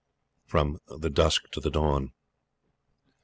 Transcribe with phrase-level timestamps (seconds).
[0.47, 2.13] From the Dusk to the Dawn.